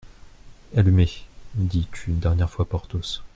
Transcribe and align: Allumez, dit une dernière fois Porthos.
Allumez, 0.75 1.25
dit 1.53 1.87
une 2.07 2.17
dernière 2.17 2.49
fois 2.49 2.67
Porthos. 2.67 3.21